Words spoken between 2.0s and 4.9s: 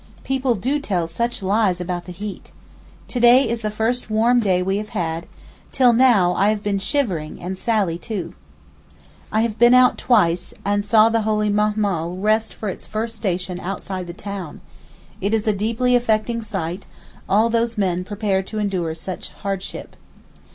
the heat. To day is the first warm day we have